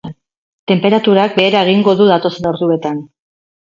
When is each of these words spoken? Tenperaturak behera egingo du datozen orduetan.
Tenperaturak 0.71 1.37
behera 1.43 1.63
egingo 1.69 1.97
du 2.03 2.11
datozen 2.17 2.53
orduetan. 2.57 3.09